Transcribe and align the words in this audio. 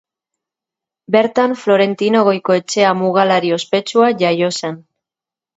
Bertan 1.15 1.53
Florentino 1.65 2.23
Goikoetxea 2.29 2.95
mugalari 3.03 3.55
ospetsua 3.61 4.11
jaio 4.25 4.51
zen. 4.63 4.85